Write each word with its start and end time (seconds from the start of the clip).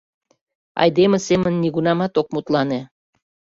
—Айдеме 0.81 1.17
семын 1.27 1.53
нигунамат 1.63 2.13
ок 2.21 2.27
мутлане. 2.33 2.79